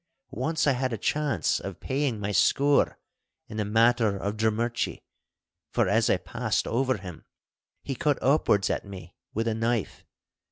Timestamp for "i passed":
6.09-6.65